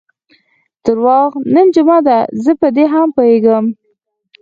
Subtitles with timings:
[0.85, 3.65] درواغ، نن جمعه ده، زه په دې هم پوهېږم.